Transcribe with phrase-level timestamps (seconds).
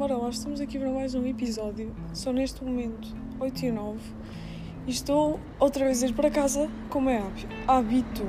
[0.00, 1.94] bora lá, estamos aqui para mais um episódio.
[2.14, 3.98] São neste momento 8 e 9
[4.86, 7.22] e estou outra vez a ir para casa como é
[7.68, 8.26] hábito.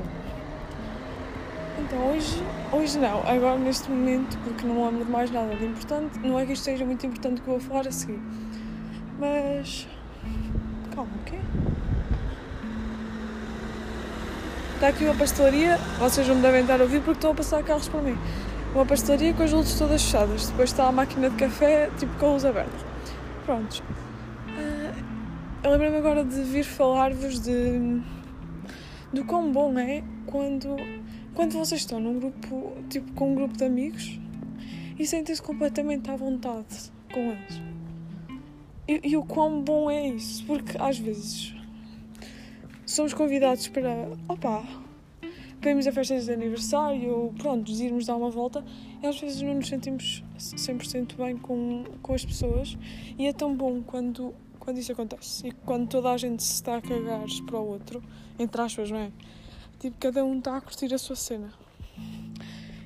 [1.79, 2.43] Então hoje,
[2.73, 6.45] hoje não, agora neste momento, porque não lembro de mais nada de importante, não é
[6.45, 8.19] que isto seja muito importante que eu vou falar a seguir.
[9.17, 9.87] Mas.
[10.93, 11.37] Calma, o quê?
[14.75, 17.63] Está aqui uma pastelaria, vocês não me devem estar a ouvir porque estão a passar
[17.63, 18.17] carros para mim
[18.73, 20.47] uma pastelaria com as luzes todas fechadas.
[20.47, 22.71] Depois está a máquina de café, tipo com a luz aberta.
[23.45, 23.79] Prontos.
[23.79, 25.03] Uh,
[25.63, 28.01] eu lembrei-me agora de vir falar-vos de
[29.13, 30.75] do quão bom é quando,
[31.33, 34.19] quando vocês estão num grupo, tipo com um grupo de amigos
[34.97, 37.61] e sentem-se completamente à vontade com eles.
[38.87, 41.53] E, e o quão bom é isso, porque às vezes
[42.85, 44.07] somos convidados para,
[45.61, 48.65] vemos a festas de aniversário, ou pronto, irmos dar uma volta,
[49.03, 52.77] às vezes não nos sentimos 100% bem com, com as pessoas,
[53.17, 56.77] e é tão bom quando, quando isso acontece, e quando toda a gente se está
[56.77, 58.03] a cagar para o outro,
[58.39, 59.11] entre aspas, não é?
[59.79, 61.51] Tipo, cada um está a curtir a sua cena.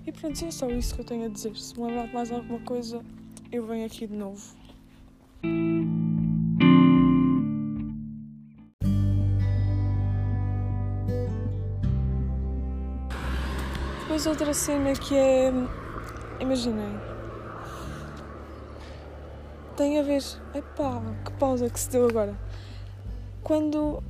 [0.05, 1.55] E pronto, é só isso que eu tenho a dizer.
[1.57, 3.01] Se me lembrar de mais alguma coisa,
[3.51, 4.55] eu venho aqui de novo.
[14.15, 15.51] Depois outra cena que é.
[16.39, 16.97] Imaginem.
[19.75, 20.23] Tem a ver.
[20.53, 22.33] Epá, que pausa que se deu agora.
[23.43, 24.01] Quando.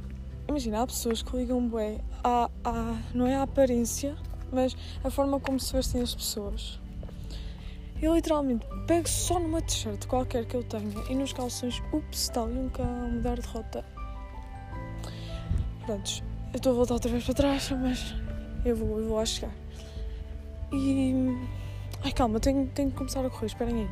[0.48, 4.16] Imagina, há pessoas que ligam bué à, à, não é a aparência,
[4.54, 6.80] mas a forma como se vestem as pessoas.
[8.00, 12.44] Eu literalmente pego só numa t-shirt qualquer que eu tenha e nos calções, ups, está
[12.44, 13.84] ali um cão a mudar de rota.
[15.84, 18.14] Prontos, eu estou a voltar outra vez para trás, mas
[18.64, 19.65] eu vou, eu vou lá chegar.
[20.72, 21.38] E.
[22.04, 23.90] Ai, calma, tenho, tenho que começar a correr, esperem aí.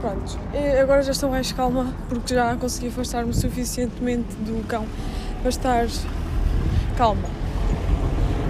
[0.00, 0.38] Pronto,
[0.80, 4.86] agora já estou mais calma porque já consegui afastar-me suficientemente do cão
[5.40, 5.86] para estar
[6.96, 7.28] calma.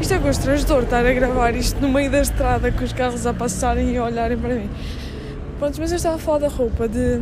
[0.01, 3.35] Isto é constrangedor estar a gravar isto no meio da estrada com os carros a
[3.35, 4.71] passarem e a olharem para mim.
[5.59, 7.21] Pronto, mas eu estava a falar da roupa, de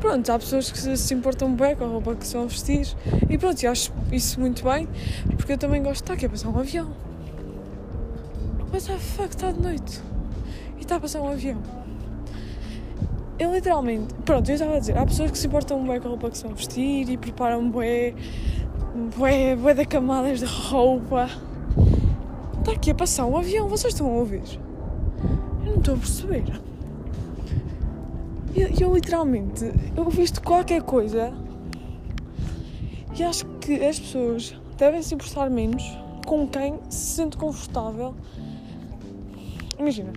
[0.00, 2.86] Pronto, há pessoas que se importam bem com a roupa que são vestir
[3.28, 4.88] e pronto, eu acho isso muito bem
[5.36, 6.88] porque eu também gosto de estar aqui a passar um avião.
[8.72, 10.00] What the fuck, está de noite
[10.76, 11.60] e está a passar um avião.
[13.38, 16.10] Eu literalmente, pronto, eu estava a dizer, há pessoas que se importam bem com a
[16.10, 18.14] roupa que são vestir e preparam bué,
[19.16, 21.28] bué, bué de camadas de roupa.
[22.60, 24.60] Está aqui a passar um avião, vocês estão a ouvir?
[25.64, 26.67] Eu não estou a perceber.
[28.58, 31.32] Eu, eu literalmente, eu visto qualquer coisa
[33.16, 35.84] e acho que as pessoas devem se importar menos
[36.26, 38.16] com quem se sente confortável.
[39.78, 40.12] Imagina,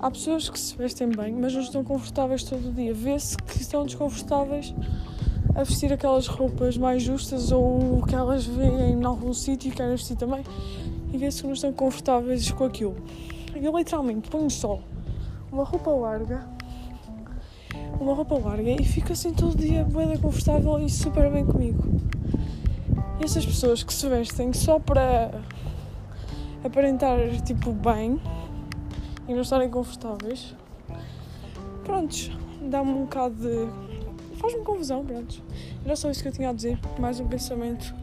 [0.00, 2.94] há pessoas que se vestem bem, mas não estão confortáveis todo o dia.
[2.94, 4.74] Vê-se que estão desconfortáveis
[5.54, 9.96] a vestir aquelas roupas mais justas ou que elas veem em algum sítio e querem
[9.96, 10.42] vestir também.
[11.12, 12.96] E vê-se que não estão confortáveis com aquilo.
[13.54, 14.80] Eu literalmente ponho só
[15.52, 16.58] uma roupa larga
[18.00, 21.84] uma roupa larga e fico assim todo dia bem confortável e super bem comigo.
[23.20, 25.30] E essas pessoas que se vestem só para
[26.64, 28.18] aparentar tipo bem
[29.28, 30.56] e não estarem confortáveis,
[31.84, 32.30] prontos,
[32.62, 34.36] dá-me um bocado de.
[34.38, 35.42] faz-me confusão, prontos.
[35.84, 37.94] Era só isso que eu tinha a dizer, mais um pensamento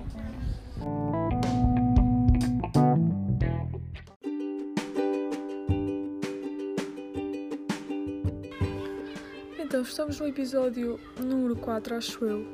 [9.88, 12.46] estamos no episódio número 4, acho eu.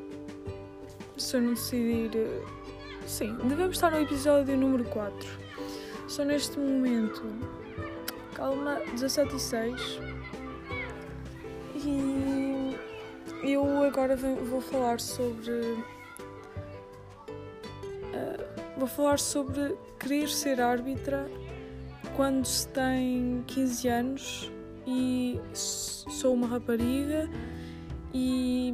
[1.18, 2.12] Se eu não decidir.
[2.16, 2.42] Eh,
[3.06, 5.30] sim, devemos estar no episódio número 4.
[6.08, 7.24] Só neste momento.
[8.36, 10.00] Calma, 17 e 6.
[11.76, 12.78] E.
[13.44, 15.52] Eu agora vou falar sobre.
[18.12, 21.30] Uh, vou falar sobre querer ser árbitra
[22.16, 24.53] quando se tem 15 anos
[24.86, 27.30] e sou uma rapariga
[28.14, 28.74] e,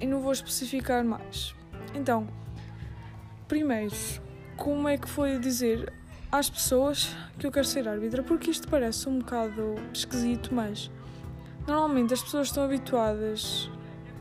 [0.00, 1.54] e não vou especificar mais.
[1.94, 2.26] Então,
[3.48, 3.94] primeiro,
[4.56, 5.92] como é que foi dizer
[6.30, 8.22] às pessoas que eu quero ser árbitra?
[8.22, 10.90] Porque isto parece um bocado esquisito, mas
[11.66, 13.70] normalmente as pessoas estão habituadas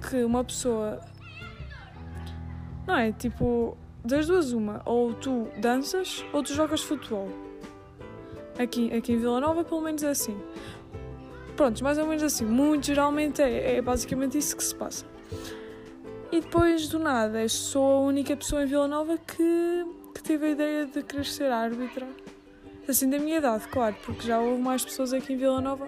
[0.09, 0.99] que uma pessoa.
[2.87, 3.11] Não é?
[3.11, 4.81] Tipo, das duas, uma.
[4.85, 7.48] Ou tu danças ou tu jogas futebol.
[8.59, 10.37] Aqui, aqui em Vila Nova, pelo menos é assim.
[11.55, 12.43] Prontos, mais ou menos assim.
[12.43, 15.05] Muito geralmente é, é basicamente isso que se passa.
[16.29, 20.47] E depois, do nada, eu sou a única pessoa em Vila Nova que, que teve
[20.47, 22.05] a ideia de querer ser árbitra.
[22.85, 25.87] Assim, da minha idade, claro, porque já houve mais pessoas aqui em Vila Nova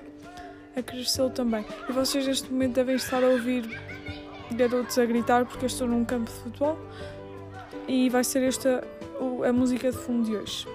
[0.73, 1.65] a querer ser também.
[1.89, 3.67] E vocês, neste momento, devem estar a ouvir
[4.53, 6.77] garotos a gritar porque eu estou num campo de futebol.
[7.85, 8.81] E vai ser esta
[9.45, 10.65] a música de fundo de hoje.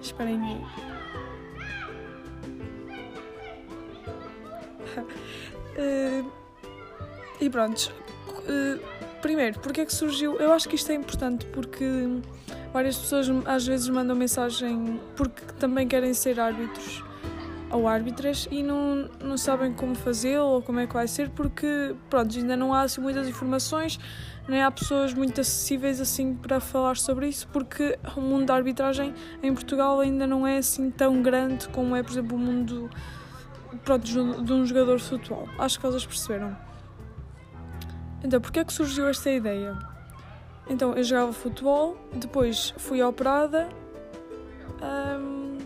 [0.00, 0.89] Esperem aí.
[4.98, 6.30] Uh,
[7.40, 7.92] e pronto.
[8.28, 8.80] Uh,
[9.20, 10.36] primeiro, porque é que surgiu?
[10.36, 11.84] Eu acho que isto é importante porque
[12.72, 17.02] várias pessoas às vezes mandam mensagem porque também querem ser árbitros
[17.70, 21.94] ou árbitras e não, não sabem como fazê-lo ou como é que vai ser porque
[22.08, 23.98] pronto, ainda não há assim, muitas informações
[24.48, 29.14] nem há pessoas muito acessíveis assim para falar sobre isso porque o mundo da arbitragem
[29.42, 32.90] em Portugal ainda não é assim tão grande como é por exemplo o mundo
[33.84, 36.56] pronto, de um jogador de futebol acho que vocês perceberam
[38.22, 39.78] então, porquê é que surgiu esta ideia?
[40.68, 43.68] Então, eu jogava futebol, depois fui operada,
[45.18, 45.58] hum,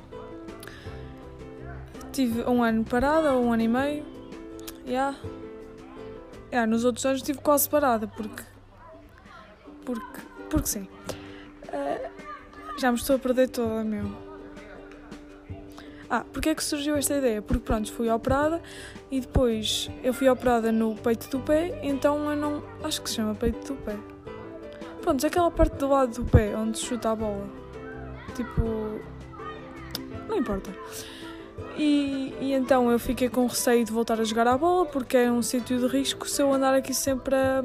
[2.12, 4.04] tive um ano parada, um ano e meio,
[4.86, 5.16] yeah.
[6.52, 8.44] Yeah, nos outros anos estive quase parada, porque.
[9.84, 10.20] Porque.
[10.48, 10.88] Porque sim.
[11.68, 14.23] Uh, já me estou a perder toda, meu.
[16.08, 17.40] Ah, porque é que surgiu esta ideia?
[17.40, 18.60] Porque pronto, fui operada
[19.10, 22.62] e depois eu fui operada no peito do pé, então eu não.
[22.82, 23.96] Acho que se chama peito do pé.
[25.00, 27.46] Pronto, aquela parte do lado do pé onde se chuta a bola.
[28.34, 29.00] Tipo.
[30.28, 30.70] Não importa.
[31.76, 35.30] E, e, então eu fiquei com receio de voltar a jogar a bola porque é
[35.30, 36.28] um sítio de risco.
[36.28, 37.62] Se eu andar aqui sempre a,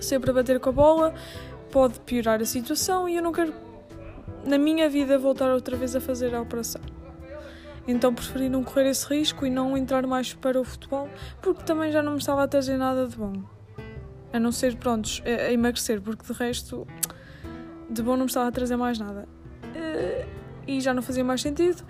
[0.00, 1.14] sempre a bater com a bola,
[1.70, 3.52] pode piorar a situação e eu não quero
[4.44, 6.80] na minha vida voltar outra vez a fazer a operação.
[7.86, 11.08] Então preferi não correr esse risco e não entrar mais para o futebol,
[11.40, 13.32] porque também já não me estava a trazer nada de bom.
[14.32, 16.86] A não ser, prontos, a, emagrecer, porque de resto,
[17.90, 19.28] de bom não me estava a trazer mais nada.
[19.74, 20.26] Eh,
[20.66, 21.84] e já não fazia mais sentido.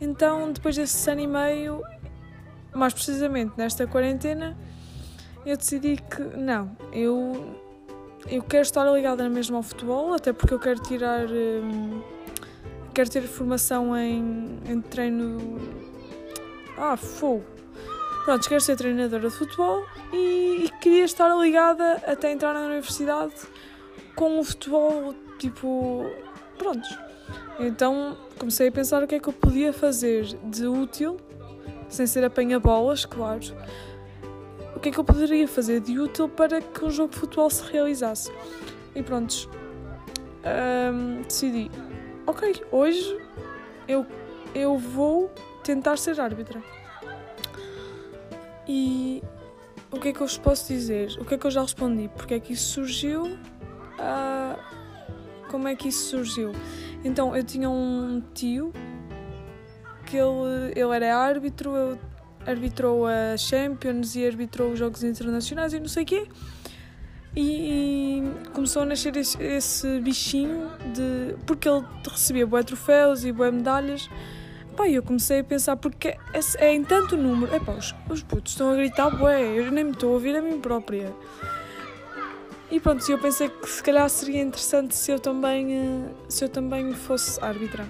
[0.00, 1.82] Então, depois desse ano e meio,
[2.74, 4.56] mais precisamente nesta quarentena,
[5.44, 7.56] eu decidi que não, eu,
[8.28, 11.26] eu quero estar ligada mesmo ao futebol, até porque eu quero tirar.
[11.28, 12.02] Hum,
[12.94, 15.60] quero ter formação em, em treino.
[16.76, 17.44] Ah, fogo!
[18.24, 23.34] Pronto, quero ser treinadora de futebol e, e, queria estar ligada até entrar na universidade
[24.16, 26.04] com o futebol, tipo.
[26.58, 26.98] Prontos.
[27.60, 31.18] Então comecei a pensar o que é que eu podia fazer de útil,
[31.88, 33.40] sem ser apanha-bolas, claro.
[34.76, 37.50] O que é que eu poderia fazer de útil para que um jogo de futebol
[37.50, 38.30] se realizasse?
[38.94, 39.48] E prontos,
[40.92, 41.70] hum, decidi
[42.26, 43.18] ok, hoje
[43.86, 44.04] eu,
[44.54, 45.30] eu vou
[45.62, 46.62] tentar ser árbitra.
[48.66, 49.22] E
[49.90, 51.16] o que é que eu vos posso dizer?
[51.20, 52.08] O que é que eu já respondi?
[52.08, 53.24] Porque é que isso surgiu?
[53.24, 54.58] Uh,
[55.48, 56.52] como é que isso surgiu?
[57.04, 58.72] Então, eu tinha um tio
[60.04, 61.98] que ele, ele era árbitro, ele
[62.46, 66.28] arbitrou a Champions e arbitrou os Jogos Internacionais e não sei o quê.
[67.36, 68.22] E,
[68.54, 71.36] começou a nascer esse, esse, bichinho de.
[71.44, 74.08] porque ele recebia bué troféus e bué medalhas.
[74.74, 77.54] Pá, eu comecei a pensar, porque é, é em tanto número.
[77.54, 80.40] É os, os putos estão a gritar bué, eu nem me estou a ouvir a
[80.40, 81.12] mim própria.
[82.70, 86.48] E pronto, eu pensei que se calhar seria interessante se eu também, eh, se eu
[86.48, 87.86] também fosse árbitra.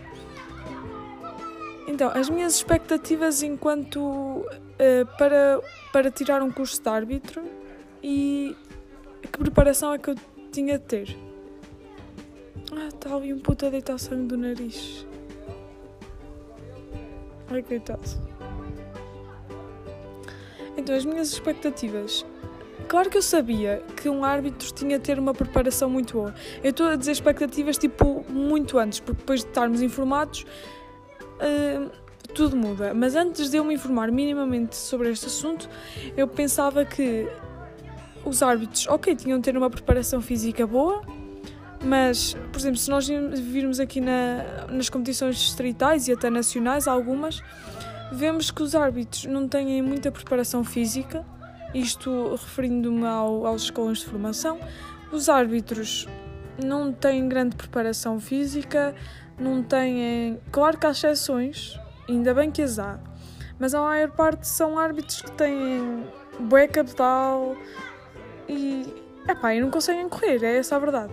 [1.86, 5.60] Então, as minhas expectativas enquanto uh, para,
[5.92, 7.42] para tirar um curso de árbitro
[8.02, 8.56] e
[9.32, 10.16] que preparação é que eu
[10.50, 11.16] tinha de ter?
[12.72, 15.06] Ah, está ali um puto a deitar sangue do nariz.
[17.48, 18.02] Ai, coitado.
[20.76, 22.26] Então, as minhas expectativas.
[22.88, 26.34] Claro que eu sabia que um árbitro tinha de ter uma preparação muito boa.
[26.62, 30.44] Eu estou a dizer expectativas tipo muito antes, porque depois de estarmos informados,
[32.34, 32.92] tudo muda.
[32.94, 35.68] Mas antes de eu me informar minimamente sobre este assunto,
[36.16, 37.26] eu pensava que
[38.24, 41.02] os árbitros, ok, tinham de ter uma preparação física boa,
[41.84, 47.42] mas, por exemplo, se nós virmos aqui na, nas competições distritais e até nacionais, algumas,
[48.12, 51.24] vemos que os árbitros não têm muita preparação física,
[51.74, 54.58] isto referindo-me ao, aos escolas de formação.
[55.12, 56.08] Os árbitros
[56.62, 58.94] não têm grande preparação física,
[59.38, 60.40] não têm.
[60.50, 61.78] Claro que há exceções,
[62.08, 62.98] ainda bem que as há,
[63.58, 66.04] mas a maior parte são árbitros que têm
[66.40, 67.56] bué capital,
[68.48, 68.86] e,
[69.28, 71.12] epá, e não conseguem correr, é essa a verdade.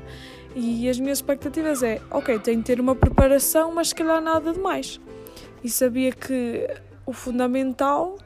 [0.55, 4.53] E as minhas expectativas é, ok, tenho de ter uma preparação, mas se calhar nada
[4.53, 4.99] demais.
[5.63, 6.67] E sabia que
[7.05, 8.17] o fundamental,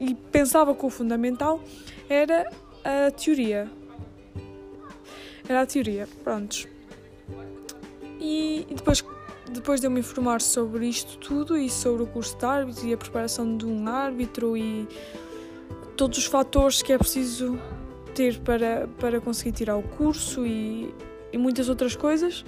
[0.00, 1.60] e pensava que o fundamental
[2.08, 2.50] era
[2.82, 3.68] a teoria.
[5.48, 6.66] Era a teoria, prontos.
[8.18, 9.04] E, e depois,
[9.50, 12.92] depois de eu me informar sobre isto tudo e sobre o curso de árbitro e
[12.92, 14.88] a preparação de um árbitro e
[15.96, 17.58] todos os fatores que é preciso
[18.14, 20.92] ter para, para conseguir tirar o curso e,
[21.32, 22.44] e muitas outras coisas,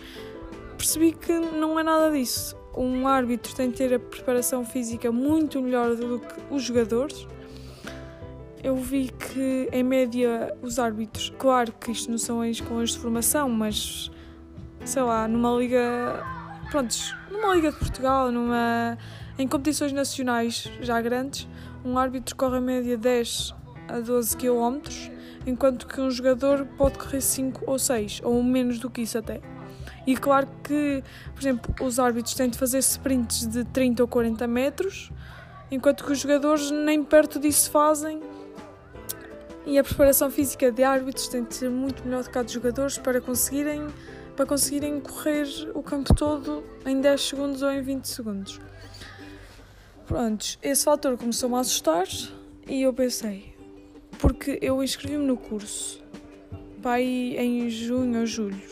[0.77, 2.57] percebi que não é nada disso.
[2.77, 7.27] Um árbitro tem de ter a preparação física muito melhor do que os jogadores.
[8.63, 13.49] Eu vi que, em média, os árbitros, claro que isto não são escalões de formação,
[13.49, 14.11] mas
[14.85, 16.25] sei lá, numa liga,
[16.69, 18.99] prontos, numa liga de Portugal, numa,
[19.39, 21.49] em competições nacionais já grandes,
[21.85, 23.55] um árbitro corre a média 10
[23.89, 24.81] a 12 km,
[25.47, 29.41] enquanto que um jogador pode correr 5 ou 6, ou menos do que isso até.
[30.07, 31.03] E claro que,
[31.35, 35.11] por exemplo, os árbitros têm de fazer sprints de 30 ou 40 metros,
[35.71, 38.21] enquanto que os jogadores nem perto disso fazem.
[39.67, 42.53] E a preparação física de árbitros tem de ser muito melhor do que a de
[42.53, 43.87] jogadores para conseguirem
[44.39, 48.61] para conseguirem correr o campo todo em 10 segundos ou em 20 segundos.
[50.07, 52.07] Prontos, esse fator começou-me a assustar
[52.69, 53.53] e eu pensei,
[54.21, 56.01] porque eu inscrevi-me no curso
[56.81, 58.63] para ir em junho ou julho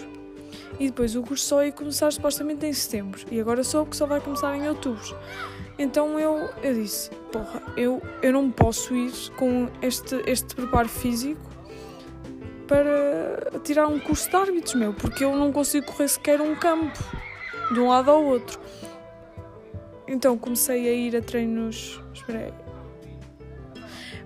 [0.78, 4.06] e depois o curso só ia começar supostamente em setembro e agora soube que só
[4.06, 5.18] vai começar em outubro.
[5.76, 11.55] Então eu, eu disse, porra, eu, eu não posso ir com este, este preparo físico
[12.66, 16.98] para tirar um curso de árbitros, meu, porque eu não consigo correr sequer um campo
[17.72, 18.60] de um lado ao outro.
[20.06, 22.00] Então comecei a ir a treinos.
[22.14, 22.54] Espera aí.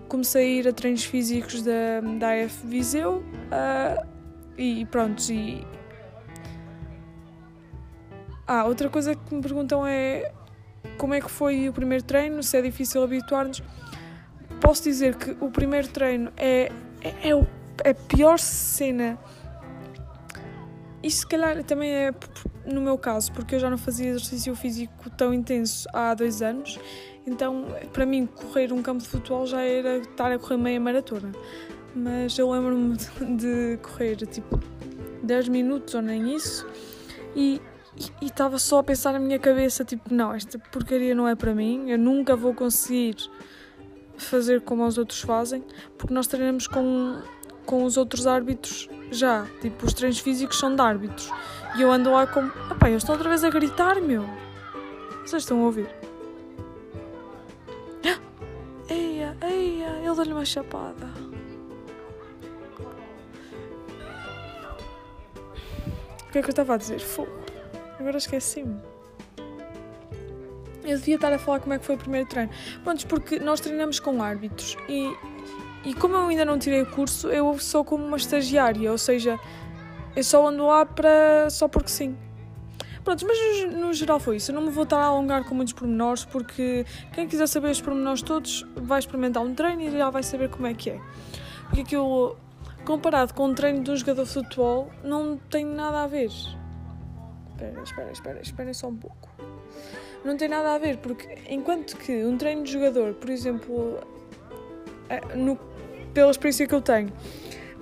[0.09, 4.07] Comecei a ir a treinos físicos da, da AF Viseu uh,
[4.59, 5.23] e pronto.
[5.31, 5.67] E...
[8.47, 10.33] Ah, outra coisa que me perguntam é
[10.99, 13.63] como é que foi o primeiro treino, se é difícil habituar-nos.
[14.61, 16.71] Posso dizer que o primeiro treino é,
[17.01, 17.47] é, é o
[17.85, 19.19] a pior cena.
[21.03, 22.13] Isso se calhar também é
[22.67, 26.79] no meu caso, porque eu já não fazia exercício físico tão intenso há dois anos,
[27.27, 31.33] então para mim correr um campo de futebol já era estar a correr meia maratona.
[31.95, 32.97] Mas eu lembro-me
[33.37, 34.61] de correr tipo
[35.23, 36.67] 10 minutos ou nem isso
[37.35, 37.61] e
[38.23, 41.91] estava só a pensar na minha cabeça, tipo, não, esta porcaria não é para mim,
[41.91, 43.17] eu nunca vou conseguir
[44.17, 45.65] fazer como os outros fazem,
[45.99, 47.21] porque nós treinamos com
[47.67, 49.47] com os outros árbitros já.
[49.61, 51.31] Tipo, os treinos físicos são de árbitros.
[51.77, 52.51] E eu ando lá como.
[52.71, 54.25] Epá, eles estão outra vez a gritar, meu.
[55.25, 55.89] Vocês estão a ouvir?
[58.89, 61.09] Eia, eia, ele dá-lhe uma chapada.
[66.29, 67.01] O que é que eu estava a dizer?
[67.01, 67.31] Fogo.
[67.99, 68.81] Agora esqueci-me.
[70.85, 72.51] Eu devia estar a falar como é que foi o primeiro treino.
[72.83, 75.15] Pronto, porque nós treinamos com árbitros e
[75.85, 79.39] e como eu ainda não tirei o curso, eu sou como uma estagiária, ou seja,
[80.15, 82.17] eu só ando lá para só porque sim.
[83.03, 84.51] Pronto, mas no, geral foi isso.
[84.51, 87.81] Eu não me vou estar a alongar com muitos pormenores, porque quem quiser saber os
[87.81, 91.01] pormenores todos vai experimentar um treino e já vai saber como é que é.
[91.65, 92.37] Porque aquilo,
[92.85, 96.27] comparado com um treino de um jogador de futebol, não tem nada a ver.
[96.27, 99.31] Espera, espera, espera, espera só um pouco.
[100.23, 103.99] Não tem nada a ver, porque enquanto que um treino de jogador, por exemplo,
[105.09, 105.57] é, no
[106.13, 107.13] pela experiência que eu tenho.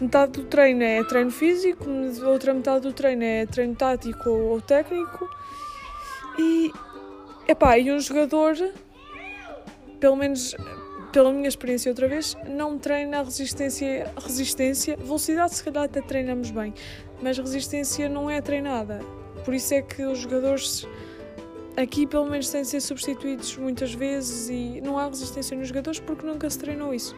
[0.01, 1.85] Metade do treino é treino físico,
[2.25, 5.29] outra metade do treino é treino tático ou técnico.
[6.39, 6.71] E,
[7.49, 8.55] epá, e um jogador,
[9.99, 10.55] pelo menos
[11.13, 14.97] pela minha experiência outra vez, não treina resistência, resistência.
[14.97, 16.73] Velocidade se calhar até treinamos bem,
[17.21, 19.01] mas resistência não é treinada.
[19.45, 20.87] Por isso é que os jogadores
[21.77, 26.01] aqui pelo menos têm de ser substituídos muitas vezes e não há resistência nos jogadores
[26.01, 27.17] porque nunca se treinou isso.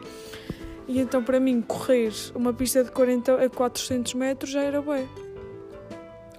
[0.91, 5.09] E então, para mim, correr uma pista de 40 a 400 metros já era bem.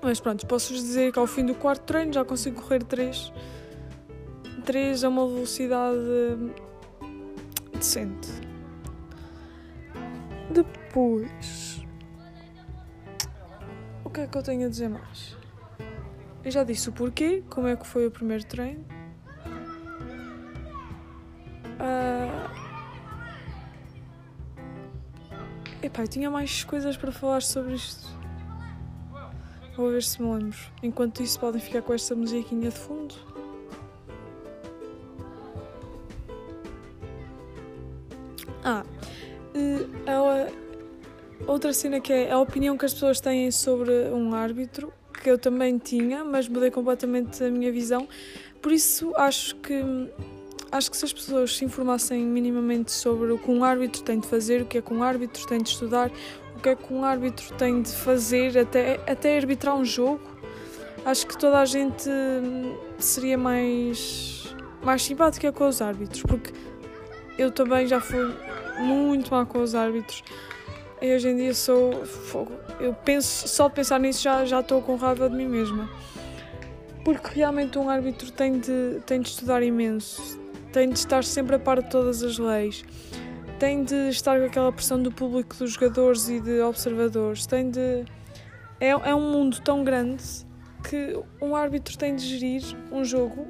[0.02, 3.32] Mas pronto, posso-vos dizer que ao fim do quarto treino já consigo correr 3.
[4.66, 5.98] 3 a uma velocidade
[7.72, 8.28] decente.
[10.50, 11.82] Depois.
[14.04, 15.38] O que é que eu tenho a dizer mais?
[16.44, 18.84] Eu já disse o porquê, como é que foi o primeiro treino.
[21.80, 22.21] Uh,
[25.84, 28.08] Epá, eu tinha mais coisas para falar sobre isto.
[29.76, 30.58] Vou ver se me lembro.
[30.84, 33.16] Enquanto isso, podem ficar com esta musiquinha de fundo.
[38.64, 38.84] Ah,
[40.06, 45.32] a outra cena que é a opinião que as pessoas têm sobre um árbitro, que
[45.32, 48.08] eu também tinha, mas mudei completamente a minha visão.
[48.62, 49.82] Por isso, acho que
[50.72, 54.28] acho que se as pessoas se informassem minimamente sobre o que um árbitro tem de
[54.28, 56.10] fazer, o que é que um árbitro tem de estudar,
[56.56, 60.22] o que é que um árbitro tem de fazer até, até arbitrar um jogo,
[61.06, 66.54] acho que toda a gente hum, seria mais, mais simpática com os árbitros, porque
[67.38, 68.34] eu também já fui
[68.80, 70.24] muito mal com os árbitros.
[71.02, 72.52] E hoje em dia sou fogo.
[72.80, 75.90] Eu penso, só de pensar nisso já, já estou com raiva de mim mesma.
[77.04, 80.40] Porque realmente um árbitro tem de, tem de estudar imenso,
[80.72, 82.84] tem de estar sempre a par de todas as leis,
[83.60, 88.06] tem de estar com aquela pressão do público, dos jogadores e de observadores, tem de.
[88.80, 90.24] É, é um mundo tão grande
[90.90, 93.48] que um árbitro tem de gerir um jogo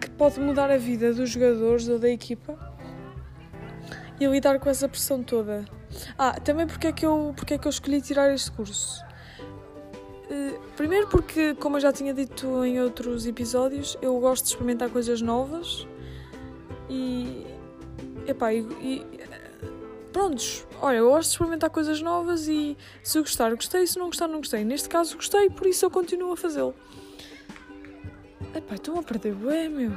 [0.00, 2.58] que pode mudar a vida dos jogadores ou da equipa
[4.18, 5.64] e lidar com essa pressão toda.
[6.18, 9.05] Ah, também porque é que eu, porque é que eu escolhi tirar este curso?
[10.28, 14.90] Uh, primeiro porque, como eu já tinha dito em outros episódios, eu gosto de experimentar
[14.90, 15.86] coisas novas
[16.88, 17.46] e.
[18.26, 19.06] Epá, e, e
[20.16, 24.06] prontos, olha, eu gosto de experimentar coisas novas e se eu gostar, gostei, se não
[24.06, 24.64] gostar, não gostei.
[24.64, 26.74] Neste caso, gostei, por isso eu continuo a fazê-lo.
[28.54, 29.92] Epá, estão a perder bué, meu.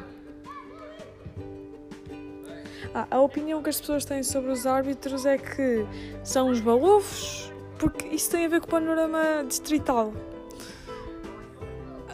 [2.94, 5.86] Ah, a opinião que as pessoas têm sobre os árbitros é que
[6.22, 10.14] são os balofos, porque isso tem a ver com o panorama distrital.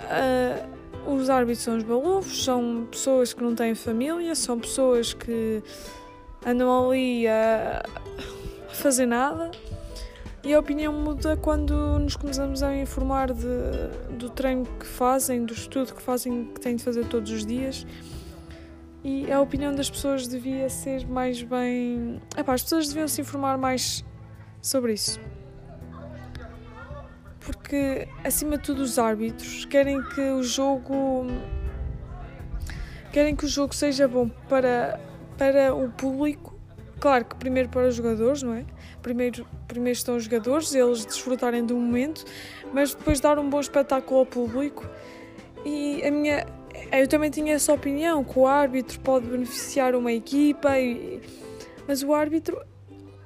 [0.05, 5.61] Uh, os árbitros são os balofos, são pessoas que não têm família, são pessoas que
[6.45, 7.83] andam ali a,
[8.69, 9.51] a fazer nada.
[10.43, 13.45] E a opinião muda quando nos começamos a informar de,
[14.11, 17.85] do treino que fazem, do estudo que fazem, que têm de fazer todos os dias
[19.05, 22.19] e a opinião das pessoas devia ser mais bem.
[22.35, 24.03] Epá, as pessoas deviam se informar mais
[24.59, 25.19] sobre isso.
[27.65, 31.25] Porque, acima de tudo, os árbitros querem que o jogo.
[33.11, 34.99] querem que o jogo seja bom para,
[35.35, 36.53] para o público.
[36.99, 38.63] Claro que primeiro para os jogadores, não é?
[39.01, 42.23] Primeiro, primeiro estão os jogadores, eles desfrutarem do momento,
[42.71, 44.87] mas depois dar um bom espetáculo ao público.
[45.65, 46.45] E a minha,
[46.91, 51.19] eu também tinha essa opinião que o árbitro pode beneficiar uma equipa, e...
[51.87, 52.61] mas o árbitro,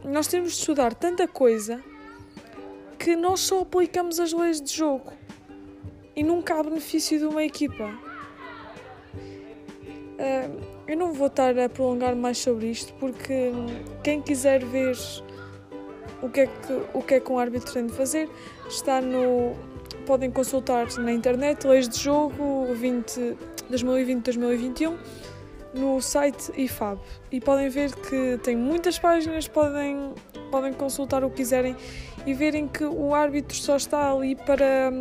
[0.02, 1.84] nós temos de estudar tanta coisa
[3.00, 5.14] que nós só aplicamos as leis de jogo
[6.16, 7.98] e nunca há benefício de uma equipa.
[10.86, 13.52] Eu não vou estar a prolongar mais sobre isto porque
[14.04, 14.98] quem quiser ver
[16.22, 18.30] o que é que, o que, é que um árbitro tem de fazer
[18.68, 19.56] está no
[20.06, 22.68] podem consultar na internet leis de jogo
[23.72, 24.98] 2020-2021
[25.74, 27.00] no site IFAB
[27.32, 30.14] e podem ver que tem muitas páginas, podem,
[30.50, 31.76] podem consultar o que quiserem
[32.26, 34.92] e verem que o árbitro só está ali para,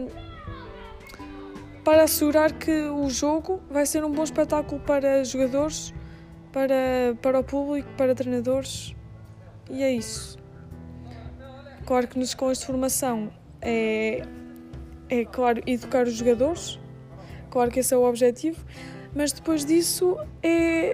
[1.85, 5.94] para assegurar que o jogo vai ser um bom espetáculo para jogadores,
[6.52, 8.94] para, para o público, para treinadores
[9.70, 10.38] e é isso.
[11.87, 14.22] Claro que nos escolas de formação é
[15.09, 16.78] é, claro, educar os jogadores,
[17.50, 18.62] claro que esse é o objetivo,
[19.14, 20.90] mas depois disso é,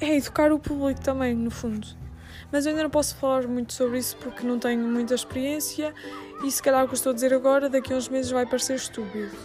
[0.00, 1.97] é educar o público também, no fundo.
[2.50, 5.94] Mas eu ainda não posso falar muito sobre isso porque não tenho muita experiência
[6.42, 8.76] e se calhar o que estou a dizer agora, daqui a uns meses vai parecer
[8.76, 9.36] estúpido.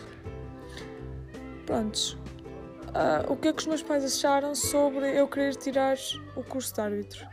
[1.65, 2.13] Prontos.
[2.89, 5.97] Uh, o que é que os meus pais acharam sobre eu querer tirar
[6.35, 7.25] o curso de árbitro?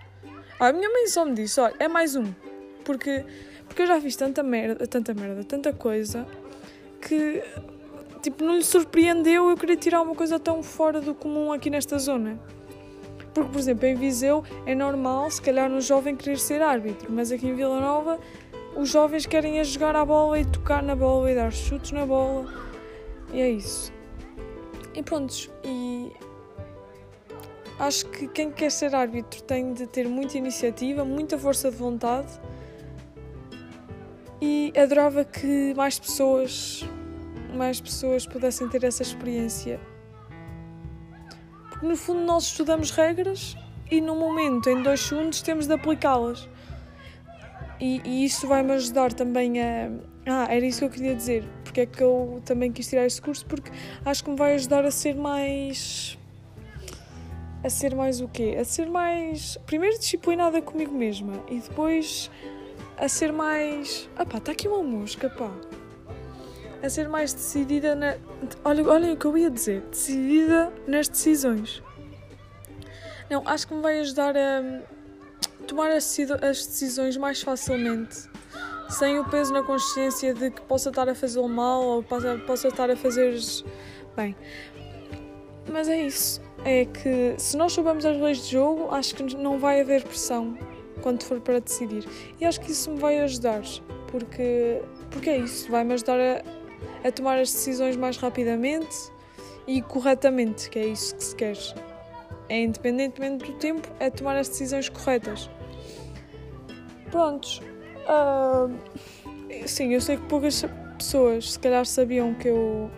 [0.59, 2.33] Ah, a minha mãe só me disse, olha, é mais um.
[2.85, 3.25] Porque,
[3.67, 6.27] porque eu já fiz tanta merda, tanta merda, tanta coisa
[7.01, 7.43] que
[8.23, 11.99] tipo, não lhe surpreendeu eu querer tirar uma coisa tão fora do comum aqui nesta
[11.99, 12.39] zona.
[13.33, 17.31] Porque, por exemplo, em Viseu é normal, se calhar, um jovem querer ser árbitro, mas
[17.31, 18.19] aqui em Vila Nova
[18.77, 22.07] os jovens querem a jogar a bola e tocar na bola e dar chutes na
[22.07, 22.47] bola.
[23.33, 23.93] E é isso.
[24.95, 26.11] E prontos, e
[27.79, 32.41] acho que quem quer ser árbitro tem de ter muita iniciativa, muita força de vontade
[34.41, 36.85] e adorava que mais pessoas
[37.55, 39.81] mais pessoas pudessem ter essa experiência
[41.81, 43.57] porque no fundo nós estudamos regras
[43.91, 46.47] e no momento em dois segundos temos de aplicá-las
[47.81, 49.91] e, e, isso vai-me ajudar também a
[50.27, 53.23] ah, era isso que eu queria dizer porque é que eu também quis tirar este
[53.23, 53.73] curso porque
[54.05, 56.19] acho que me vai ajudar a ser mais
[57.65, 58.57] a ser mais o quê?
[58.61, 62.31] A ser mais primeiro disciplinada comigo mesma e depois
[62.99, 64.09] a ser mais.
[64.17, 65.51] Ah pá, está aqui uma mosca, pá.
[66.83, 68.17] A ser mais decidida na.
[68.65, 69.83] Olha, olhem o que eu ia dizer.
[69.91, 71.83] Decidida nas decisões.
[73.29, 74.81] Não, acho que me vai ajudar a
[75.67, 76.05] tomar as
[76.67, 78.29] decisões mais facilmente.
[78.89, 82.69] Sem o peso na consciência de que possa estar a fazê-lo mal ou possa, possa
[82.69, 83.39] estar a fazer
[84.17, 84.35] bem.
[85.71, 86.43] Mas é isso.
[86.65, 90.59] É que se nós soubermos as leis de jogo, acho que não vai haver pressão
[91.01, 92.05] quando for para decidir.
[92.41, 93.63] E acho que isso me vai ajudar,
[94.09, 96.43] porque, porque é isso, vai-me ajudar a,
[97.05, 98.97] a tomar as decisões mais rapidamente
[99.67, 101.57] e corretamente, que é isso que se quer.
[102.49, 105.49] É independentemente do tempo, é tomar as decisões corretas.
[107.11, 107.63] Prontos.
[108.07, 108.75] Uh,
[109.67, 110.65] sim, eu sei que poucas
[110.99, 112.91] pessoas se calhar sabiam que eu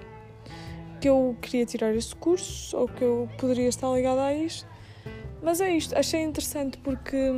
[1.03, 4.69] que eu queria tirar este curso ou que eu poderia estar ligada a isto.
[5.43, 7.33] Mas é isto, achei interessante porque,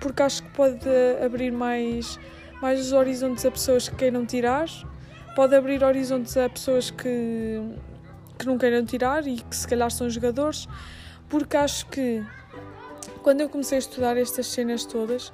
[0.00, 0.88] porque acho que pode
[1.22, 2.18] abrir mais,
[2.62, 4.66] mais os horizontes a pessoas que queiram tirar,
[5.34, 7.60] pode abrir horizontes a pessoas que,
[8.38, 10.68] que não queiram tirar e que se calhar são jogadores,
[11.28, 12.24] porque acho que
[13.22, 15.32] quando eu comecei a estudar estas cenas todas,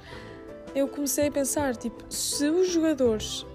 [0.75, 3.45] eu comecei a pensar, tipo, se os jogadores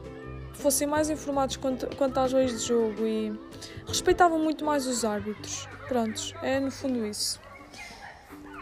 [0.54, 3.38] fossem mais informados quanto, quanto às leis de jogo e
[3.86, 5.68] respeitavam muito mais os árbitros.
[5.88, 7.40] Prontos, é no fundo isso.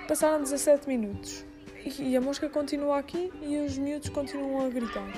[0.09, 1.45] Passaram 17 minutos
[1.99, 5.09] e a mosca continua aqui e os miúdos continuam a gritar.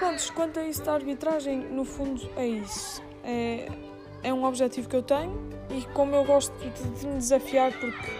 [0.00, 3.02] Prontos, quanto a isso da arbitragem, no fundo é isso.
[3.22, 3.68] É,
[4.22, 8.10] é um objetivo que eu tenho e como eu gosto de, de me desafiar porque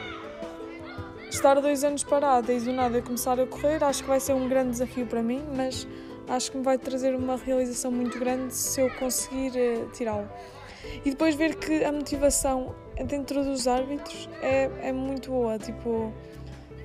[1.31, 4.47] estar dois anos parada e do nada começar a correr acho que vai ser um
[4.47, 5.89] grande desafio para mim, mas
[6.29, 10.29] acho que me vai trazer uma realização muito grande se eu conseguir uh, tirá-lo.
[11.03, 12.75] E depois ver que a motivação
[13.07, 15.59] dentro dos árbitros é, é muito boa.
[15.59, 16.13] Tipo,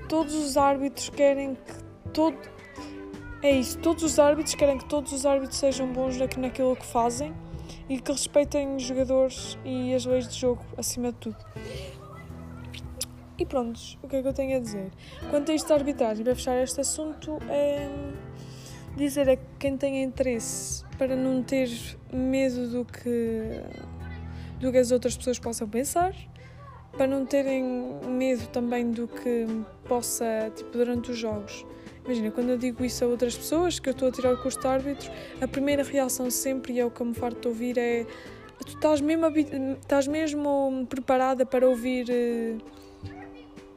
[0.08, 2.55] todos os árbitros querem que todo.
[3.46, 7.32] É isso, todos os árbitros querem que todos os árbitros sejam bons naquilo que fazem
[7.88, 11.38] e que respeitem os jogadores e as leis de jogo acima de tudo.
[13.38, 14.90] E pronto, o que é que eu tenho a dizer?
[15.30, 17.88] Quanto a isto da arbitragem, para fechar este assunto, é
[18.98, 21.70] dizer a quem tem interesse para não ter
[22.12, 23.62] medo do que,
[24.60, 26.16] do que as outras pessoas possam pensar,
[26.98, 27.64] para não terem
[28.08, 29.46] medo também do que
[29.88, 31.64] possa, tipo, durante os jogos.
[32.06, 34.60] Imagina, quando eu digo isso a outras pessoas, que eu estou a tirar o curso
[34.60, 37.78] de árbitros, a primeira reação sempre, e é o que eu me farto de ouvir,
[37.78, 38.06] é
[38.64, 39.26] tu estás mesmo,
[39.82, 42.58] estás mesmo preparada para ouvir uh,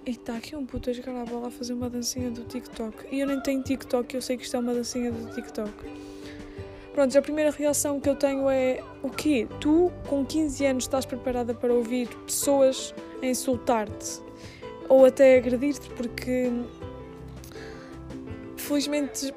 [0.06, 3.06] e está aqui um puto a jogar a bola a fazer uma dancinha do TikTok.
[3.10, 5.72] E eu nem tenho TikTok, eu sei que isto é uma dancinha do TikTok.
[6.92, 9.46] Pronto, a primeira reação que eu tenho é: o quê?
[9.60, 14.20] Tu, com 15 anos, estás preparada para ouvir pessoas a insultar-te
[14.88, 15.88] ou até agredir-te?
[15.90, 16.50] Porque,
[18.68, 19.34] felizmente,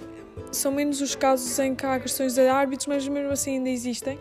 [0.52, 4.20] são menos os casos em que há agressões a árbitros, mas mesmo assim ainda existem.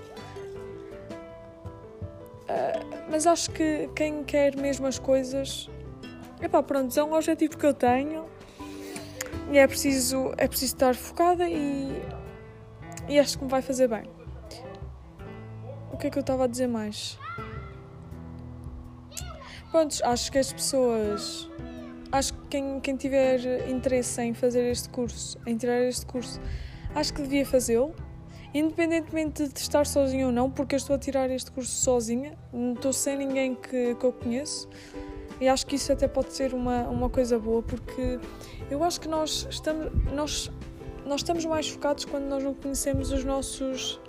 [2.48, 5.68] Uh, mas acho que quem quer mesmo as coisas
[6.42, 8.24] Epá, pronto, é um objetivo que eu tenho
[9.50, 12.02] e é preciso, é preciso estar focada e,
[13.06, 14.04] e acho que me vai fazer bem.
[15.92, 17.18] O que é que eu estava a dizer mais?
[19.70, 21.50] Pronto, acho que as pessoas.
[22.50, 26.40] Quem, quem tiver interesse em fazer este curso, em tirar este curso,
[26.94, 27.94] acho que devia fazê-lo.
[28.52, 32.72] Independentemente de estar sozinho ou não, porque eu estou a tirar este curso sozinha, não
[32.72, 34.68] estou sem ninguém que, que eu conheço.
[35.40, 38.18] E acho que isso até pode ser uma, uma coisa boa, porque
[38.68, 40.50] eu acho que nós estamos, nós,
[41.06, 44.00] nós estamos mais focados quando nós não conhecemos os nossos.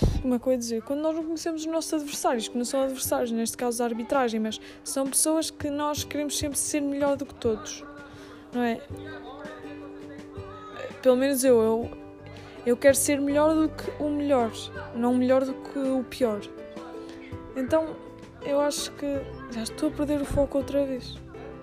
[0.00, 0.82] Que eu ia dizer?
[0.82, 4.40] Quando nós não conhecemos os nossos adversários, que não são adversários, neste caso a arbitragem,
[4.40, 7.84] mas são pessoas que nós queremos sempre ser melhor do que todos,
[8.52, 8.80] não é?
[11.02, 11.90] Pelo menos eu, eu,
[12.64, 14.50] eu quero ser melhor do que o melhor,
[14.94, 16.40] não melhor do que o pior.
[17.56, 17.96] Então
[18.42, 21.16] eu acho que já estou a perder o foco outra vez.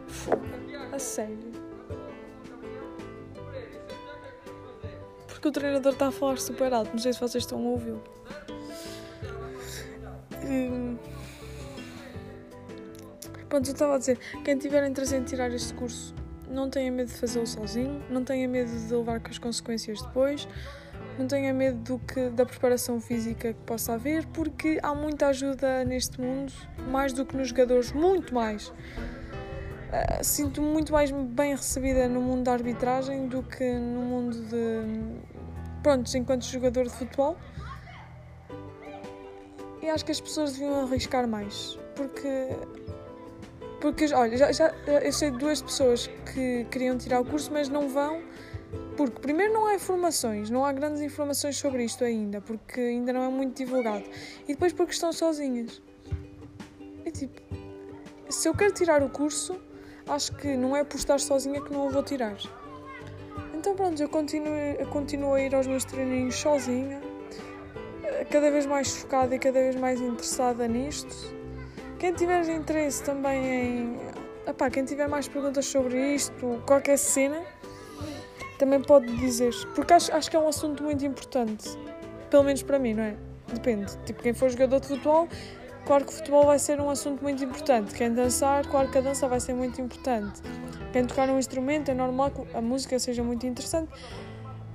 [0.07, 0.43] Foco.
[0.91, 1.37] A sério.
[5.27, 6.91] Porque o treinador está a falar super alto.
[6.91, 8.16] Não sei se vocês estão a ouvi-lo.
[10.47, 10.97] Hum...
[13.49, 16.13] Pronto, eu estava a dizer, quem tiver interesse em tirar este curso,
[16.49, 20.47] não tenha medo de fazê-lo sozinho, não tenha medo de levar com as consequências depois,
[21.17, 25.83] não tenha medo do que, da preparação física que possa haver, porque há muita ajuda
[25.85, 26.51] neste mundo,
[26.89, 28.67] mais do que nos jogadores, muito mais.
[28.67, 35.21] Uh, Sinto-me muito mais bem recebida no mundo da arbitragem do que no mundo de.
[35.81, 37.37] Pronto, enquanto jogador de futebol.
[39.87, 42.49] E acho que as pessoas deviam arriscar mais, porque.
[43.79, 47.69] Porque, olha, já, já eu sei de duas pessoas que queriam tirar o curso, mas
[47.69, 48.21] não vão
[48.97, 53.23] porque, primeiro, não há informações, não há grandes informações sobre isto ainda, porque ainda não
[53.23, 54.03] é muito divulgado.
[54.43, 55.81] E depois, porque estão sozinhas.
[57.05, 57.39] É tipo,
[58.27, 59.57] se eu quero tirar o curso,
[60.05, 62.35] acho que não é por estar sozinha que não o vou tirar.
[63.53, 66.99] Então, pronto, eu continuo, eu continuo a ir aos meus treininhos sozinha,
[68.25, 71.35] cada vez mais focada e cada vez mais interessada nisto.
[71.99, 73.97] Quem tiver interesse também
[74.47, 77.41] em pá, quem tiver mais perguntas sobre isto, qualquer cena,
[78.57, 79.53] também pode dizer.
[79.75, 81.69] Porque acho, acho que é um assunto muito importante.
[82.29, 83.15] Pelo menos para mim, não é?
[83.53, 83.97] Depende.
[84.05, 85.27] Tipo, quem for jogador de futebol,
[85.85, 87.93] claro que o futebol vai ser um assunto muito importante.
[87.93, 90.41] Quem dançar, claro que a dança vai ser muito importante.
[90.91, 93.91] Quem tocar um instrumento, é normal que a música seja muito interessante.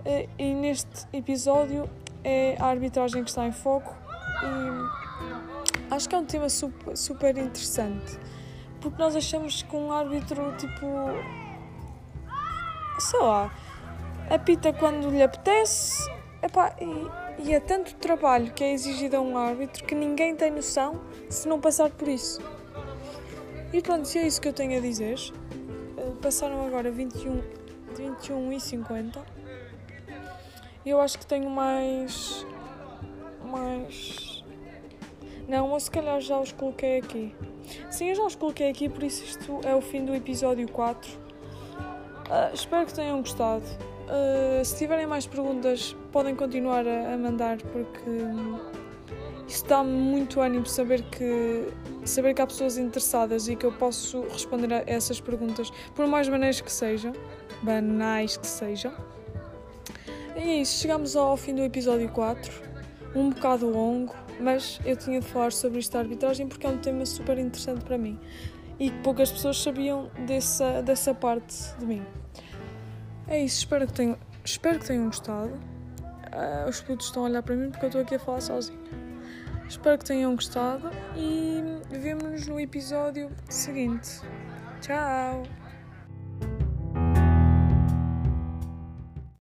[0.05, 1.89] Eh, e neste episódio
[2.25, 3.95] é a arbitragem que está em foco.
[4.43, 8.19] E acho que é um tema super, interessante.
[8.81, 10.87] Porque nós achamos que um árbitro, tipo.
[12.99, 13.53] sei lá.
[14.31, 16.11] apita quando lhe apetece.
[16.43, 20.51] Epá, e, e é tanto trabalho que é exigido a um árbitro que ninguém tem
[20.51, 22.41] noção se não passar por isso.
[23.73, 25.19] E pronto, se é isso que eu tenho a dizer.
[25.97, 27.41] Eh, passaram agora 21,
[27.97, 29.42] 21 e 50.
[30.85, 32.47] E eu acho que tenho mais.
[33.45, 34.45] mais.
[35.49, 37.35] Não, ou se calhar já os coloquei aqui.
[37.91, 41.11] Sim, eu já os coloquei aqui, por isso isto é o fim do episódio 4.
[41.11, 41.19] Uh,
[42.31, 43.65] ah, espero que tenham gostado.
[43.65, 48.11] Uh, se tiverem mais perguntas, podem continuar a, a mandar, porque
[49.47, 51.69] isto dá-me muito ânimo saber que,
[52.05, 56.29] saber que há pessoas interessadas e que eu posso responder a essas perguntas, por mais
[56.29, 57.13] banais que sejam.
[57.63, 58.93] Banais que sejam.
[60.35, 62.63] É isso, chegamos ao fim do episódio 4.
[63.15, 66.79] Um bocado longo, mas eu tinha de falar sobre isto da arbitragem porque é um
[66.79, 68.19] tema super interessante para mim
[68.79, 72.03] e que poucas pessoas sabiam dessa, dessa parte de mim.
[73.29, 75.53] É isso, espero que tenham, espero que tenham gostado.
[75.53, 78.79] Uh, os putos estão a olhar para mim porque eu estou aqui a falar sozinha.
[79.69, 84.21] Espero que tenham gostado e vemo-nos no episódio seguinte.
[84.81, 85.62] Tchau!